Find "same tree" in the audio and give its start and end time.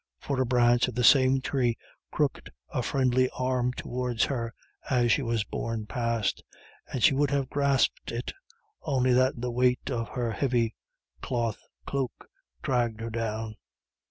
1.03-1.77